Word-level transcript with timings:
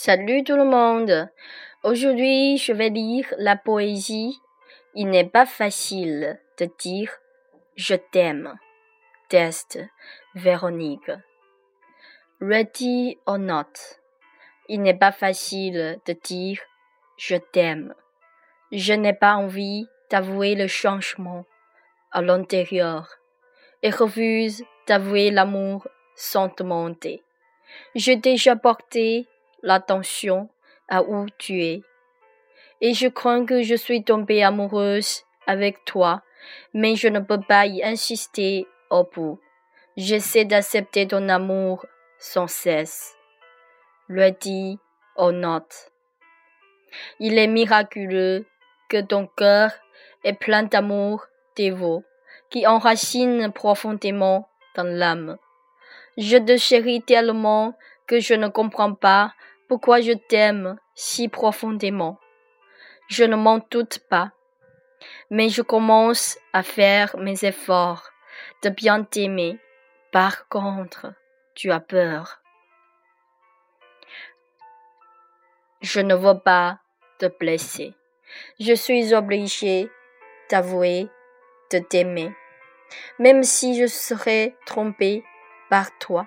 Salut 0.00 0.44
tout 0.44 0.54
le 0.54 0.64
monde. 0.64 1.28
Aujourd'hui, 1.82 2.56
je 2.56 2.72
vais 2.72 2.88
lire 2.88 3.26
la 3.36 3.56
poésie. 3.56 4.40
Il 4.94 5.10
n'est 5.10 5.28
pas 5.28 5.44
facile 5.44 6.38
de 6.56 6.70
dire 6.78 7.10
je 7.74 7.96
t'aime. 7.96 8.54
Test 9.28 9.80
Véronique. 10.36 11.10
Ready 12.40 13.18
or 13.26 13.38
not. 13.38 13.98
Il 14.68 14.82
n'est 14.82 14.96
pas 14.96 15.10
facile 15.10 15.98
de 16.06 16.12
dire 16.12 16.60
je 17.16 17.34
t'aime. 17.34 17.92
Je 18.70 18.92
n'ai 18.92 19.14
pas 19.14 19.34
envie 19.34 19.88
d'avouer 20.10 20.54
le 20.54 20.68
changement 20.68 21.44
à 22.12 22.22
l'intérieur 22.22 23.18
et 23.82 23.90
refuse 23.90 24.64
d'avouer 24.86 25.32
l'amour 25.32 25.88
sans. 26.14 26.54
J'ai 27.96 28.14
déjà 28.14 28.54
porté 28.54 29.26
l'attention 29.62 30.48
à 30.88 31.02
où 31.02 31.26
tu 31.38 31.62
es. 31.62 31.82
Et 32.80 32.94
je 32.94 33.08
crois 33.08 33.44
que 33.44 33.62
je 33.62 33.74
suis 33.74 34.04
tombée 34.04 34.42
amoureuse 34.42 35.24
avec 35.46 35.84
toi, 35.84 36.22
mais 36.74 36.96
je 36.96 37.08
ne 37.08 37.20
peux 37.20 37.40
pas 37.40 37.66
y 37.66 37.82
insister 37.82 38.66
au 38.90 39.04
bout. 39.04 39.40
J'essaie 39.96 40.44
d'accepter 40.44 41.08
ton 41.08 41.28
amour 41.28 41.84
sans 42.18 42.46
cesse. 42.46 43.16
Ready 44.08 44.78
or 45.16 45.32
not. 45.32 45.66
Il 47.18 47.36
est 47.38 47.48
miraculeux 47.48 48.46
que 48.88 49.00
ton 49.00 49.26
cœur 49.26 49.72
est 50.24 50.32
plein 50.32 50.62
d'amour 50.62 51.26
dévot 51.56 52.04
qui 52.50 52.66
enracine 52.66 53.52
profondément 53.52 54.48
dans 54.74 54.84
l'âme. 54.84 55.36
Je 56.16 56.38
te 56.38 56.56
chéris 56.56 57.02
tellement 57.02 57.76
que 58.06 58.20
je 58.20 58.34
ne 58.34 58.48
comprends 58.48 58.94
pas 58.94 59.32
pourquoi 59.68 60.00
je 60.00 60.12
t'aime 60.12 60.78
si 60.94 61.28
profondément? 61.28 62.18
Je 63.08 63.24
ne 63.24 63.36
m'en 63.36 63.60
doute 63.70 64.00
pas, 64.10 64.32
mais 65.30 65.50
je 65.50 65.62
commence 65.62 66.38
à 66.52 66.62
faire 66.62 67.16
mes 67.18 67.44
efforts 67.44 68.10
de 68.62 68.70
bien 68.70 69.04
t'aimer. 69.04 69.58
Par 70.10 70.48
contre, 70.48 71.12
tu 71.54 71.70
as 71.70 71.80
peur. 71.80 72.40
Je 75.82 76.00
ne 76.00 76.14
veux 76.14 76.38
pas 76.38 76.80
te 77.18 77.26
blesser. 77.26 77.94
Je 78.58 78.72
suis 78.72 79.14
obligée 79.14 79.90
d'avouer 80.50 81.08
de 81.70 81.78
t'aimer, 81.78 82.34
même 83.18 83.42
si 83.42 83.78
je 83.78 83.86
serais 83.86 84.56
trompée 84.66 85.24
par 85.68 85.96
toi. 85.98 86.26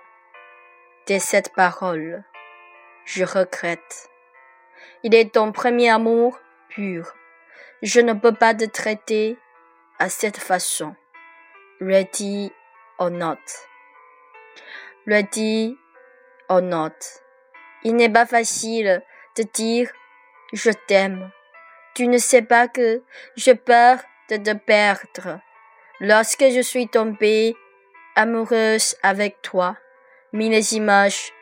De 1.08 1.18
cette 1.18 1.54
parole, 1.56 2.24
je 3.14 3.26
regrette. 3.26 4.10
Il 5.04 5.14
est 5.14 5.34
ton 5.34 5.52
premier 5.52 5.90
amour 5.90 6.40
pur. 6.70 7.14
Je 7.82 8.00
ne 8.00 8.14
peux 8.14 8.34
pas 8.34 8.54
te 8.54 8.64
traiter 8.64 9.38
à 10.00 10.08
cette 10.08 10.38
façon. 10.38 10.96
Ready 11.82 12.54
or 13.00 13.12
not. 13.12 13.40
Ready 15.08 15.78
or 16.48 16.62
not. 16.62 16.96
Il 17.84 17.98
n'est 17.98 18.10
pas 18.10 18.26
facile 18.26 19.04
de 19.36 19.44
dire 19.44 19.92
je 20.54 20.72
t'aime. 20.88 21.32
Tu 21.96 22.08
ne 22.08 22.18
sais 22.18 22.44
pas 22.44 22.70
que 22.70 23.04
j'ai 23.36 23.56
peur 23.56 23.98
de 24.30 24.38
te 24.38 24.54
perdre. 24.54 25.42
Lorsque 26.00 26.46
je 26.50 26.62
suis 26.62 26.88
tombée 26.88 27.58
amoureuse 28.16 28.96
avec 29.04 29.42
toi, 29.42 29.76
mis 30.32 30.50
les 30.50 30.76
images 30.76 31.34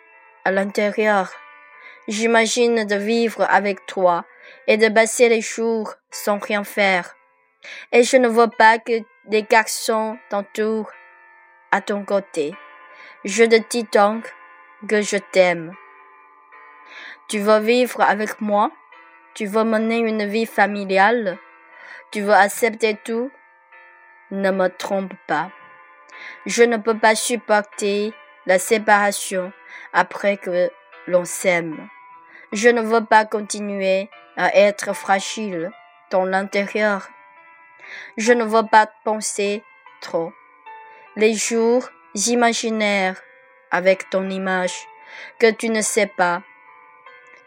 à 0.46 0.52
l'intérieur. 0.52 1.32
J'imagine 2.08 2.86
de 2.86 2.96
vivre 2.96 3.46
avec 3.50 3.86
toi 3.86 4.26
et 4.68 4.78
de 4.78 4.90
passer 4.90 5.30
les 5.30 5.42
jours 5.42 5.94
sans 6.12 6.40
rien 6.40 6.64
faire. 6.64 7.16
Et 7.92 8.04
je 8.04 8.18
ne 8.18 8.28
veux 8.28 8.50
pas 8.50 8.80
que 8.80 9.02
des 9.26 9.44
garçons 9.44 10.18
t'entourent 10.30 10.92
à 11.72 11.82
ton 11.82 12.04
côté. 12.04 12.56
Je 13.26 13.44
te 13.44 13.62
dis 13.70 13.84
donc 13.92 14.34
que 14.88 15.02
je 15.02 15.18
t'aime. 15.18 15.74
Tu 17.28 17.40
veux 17.40 17.60
vivre 17.60 18.02
avec 18.02 18.42
moi? 18.42 18.72
Tu 19.36 19.46
veux 19.46 19.64
mener 19.64 20.00
une 20.00 20.26
vie 20.26 20.46
familiale? 20.46 21.38
Tu 22.12 22.22
veux 22.22 22.34
accepter 22.34 22.98
tout? 23.04 23.30
Ne 24.32 24.52
me 24.52 24.68
trompe 24.68 25.14
pas. 25.28 25.52
Je 26.46 26.64
ne 26.64 26.78
peux 26.78 26.98
pas 26.98 27.16
supporter 27.16 28.14
la 28.46 28.58
séparation 28.58 29.52
après 29.94 30.38
que 30.38 30.72
l'on 31.10 31.26
s'aime. 31.26 31.90
Je 32.52 32.70
ne 32.70 32.82
veux 32.82 33.04
pas 33.04 33.26
continuer 33.26 34.10
à 34.38 34.56
être 34.56 34.94
fragile 34.94 35.72
dans 36.12 36.24
l'intérieur. 36.24 37.10
Je 38.18 38.32
ne 38.32 38.44
veux 38.44 38.66
pas 38.72 38.88
penser 39.04 39.64
trop. 40.02 40.32
Les 41.16 41.34
jours 41.34 41.90
imaginaires 42.28 43.20
avec 43.72 44.10
ton 44.10 44.30
image 44.30 44.88
que 45.40 45.50
tu 45.50 45.70
ne 45.70 45.82
sais 45.82 46.08
pas. 46.08 46.44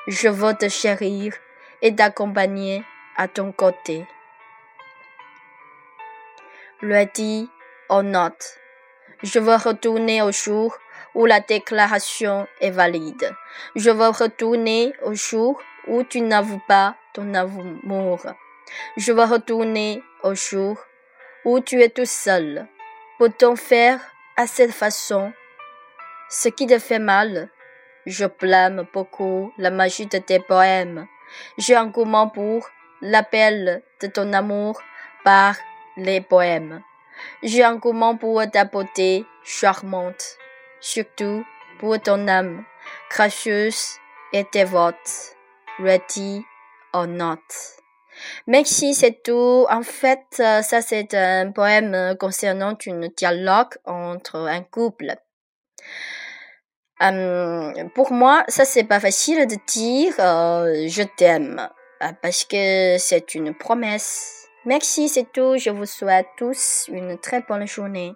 Je 0.08 0.28
veux 0.28 0.54
te 0.54 0.68
chérir 0.68 1.34
et 1.82 1.94
t'accompagner 1.94 2.82
à 3.16 3.28
ton 3.28 3.52
côté. 3.52 4.04
Ready 6.82 7.48
or 7.88 8.02
not. 8.02 8.36
Je 9.22 9.38
veux 9.38 9.54
retourner 9.54 10.20
au 10.20 10.32
jour 10.32 10.76
où 11.14 11.26
la 11.26 11.40
déclaration 11.40 12.46
est 12.60 12.70
valide. 12.70 13.34
Je 13.76 13.90
veux 13.90 14.08
retourner 14.08 14.92
au 15.02 15.14
jour 15.14 15.60
où 15.86 16.02
tu 16.02 16.20
n'avoues 16.20 16.62
pas 16.68 16.96
ton 17.12 17.34
amour. 17.34 18.20
Je 18.96 19.12
veux 19.12 19.24
retourner 19.24 20.02
au 20.22 20.34
jour 20.34 20.78
où 21.44 21.60
tu 21.60 21.82
es 21.82 21.88
tout 21.88 22.06
seul. 22.06 22.66
Peut-on 23.18 23.56
faire 23.56 24.00
à 24.36 24.46
cette 24.46 24.72
façon? 24.72 25.32
Ce 26.28 26.48
qui 26.48 26.66
te 26.66 26.78
fait 26.78 26.98
mal? 26.98 27.50
Je 28.06 28.24
blâme 28.24 28.86
beaucoup 28.92 29.52
la 29.58 29.70
magie 29.70 30.06
de 30.06 30.18
tes 30.18 30.40
poèmes. 30.40 31.06
J'ai 31.58 31.76
un 31.76 31.86
goût 31.86 32.06
pour 32.34 32.68
l'appel 33.00 33.82
de 34.00 34.06
ton 34.06 34.32
amour 34.32 34.80
par 35.24 35.56
les 35.96 36.20
poèmes. 36.20 36.82
J'ai 37.42 37.62
un 37.62 37.76
goût 37.76 37.94
pour 38.18 38.42
ta 38.50 38.64
beauté 38.64 39.24
charmante 39.44 40.38
surtout 40.82 41.46
pour 41.78 41.98
ton 42.00 42.28
âme, 42.28 42.64
gracieuse 43.10 43.96
et 44.34 44.44
dévote, 44.52 45.34
ready 45.78 46.44
or 46.92 47.06
not. 47.06 47.40
Merci, 48.46 48.92
c'est 48.94 49.22
tout. 49.22 49.66
En 49.70 49.82
fait, 49.82 50.26
euh, 50.40 50.60
ça 50.60 50.82
c'est 50.82 51.14
un 51.14 51.50
poème 51.50 52.14
concernant 52.20 52.76
un 52.86 53.08
dialogue 53.16 53.74
entre 53.86 54.36
un 54.36 54.62
couple. 54.62 55.14
Euh, 57.02 57.72
pour 57.94 58.12
moi, 58.12 58.44
ça 58.48 58.64
c'est 58.64 58.84
pas 58.84 59.00
facile 59.00 59.46
de 59.46 59.56
dire 59.66 60.14
euh, 60.20 60.86
je 60.88 61.02
t'aime 61.16 61.68
parce 62.20 62.44
que 62.44 62.96
c'est 62.98 63.34
une 63.34 63.54
promesse. 63.54 64.46
Merci, 64.64 65.08
c'est 65.08 65.32
tout. 65.32 65.56
Je 65.56 65.70
vous 65.70 65.86
souhaite 65.86 66.26
tous 66.36 66.88
une 66.92 67.18
très 67.18 67.40
bonne 67.40 67.66
journée. 67.66 68.14